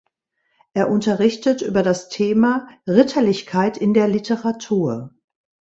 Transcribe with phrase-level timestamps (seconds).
[0.73, 5.13] Er unterrichtet über das Thema "Ritterlichkeit in der Literatur".